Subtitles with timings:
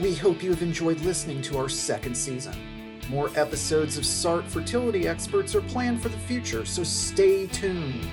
[0.00, 2.54] We hope you have enjoyed listening to our second season.
[3.08, 8.06] More episodes of SART fertility experts are planned for the future, so stay tuned.